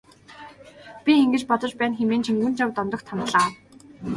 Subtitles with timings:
[1.03, 3.47] Би ингэж бодож байна хэмээн Чингүнжав Дондогт хандлаа.